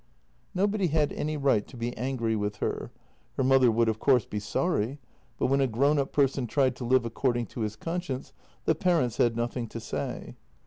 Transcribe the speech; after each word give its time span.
Nobody 0.55 0.87
had 0.87 1.13
any 1.13 1.37
right 1.37 1.67
to 1.67 1.77
be 1.77 1.95
angry 1.95 2.35
with 2.35 2.55
her. 2.55 2.91
Her 3.37 3.43
mother 3.43 3.69
would, 3.69 3.87
of 3.87 3.99
course, 3.99 4.25
be 4.25 4.39
sorry, 4.39 4.97
but 5.37 5.45
when 5.45 5.61
a 5.61 5.67
grown 5.67 5.99
up 5.99 6.11
person 6.11 6.47
tried 6.47 6.75
to 6.77 6.83
live 6.85 7.05
according 7.05 7.45
to 7.53 7.59
his 7.61 7.75
conscience 7.75 8.33
the 8.65 8.73
parents 8.73 9.17
had 9.17 9.35
nothing 9.35 9.67
to 9.67 9.79
say. 9.79 10.37